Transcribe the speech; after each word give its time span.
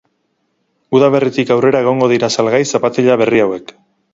Udaberritik 0.99 1.53
aurrera 1.57 1.81
egongo 1.85 2.09
dira 2.15 2.33
salgai 2.39 2.63
zapatila 2.75 3.19
berri 3.25 3.45
hauek. 3.45 3.79